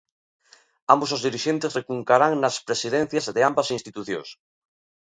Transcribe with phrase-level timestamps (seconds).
[0.93, 4.29] Ambos os dirixentes recuncarán nas presidencias de ambas institucións.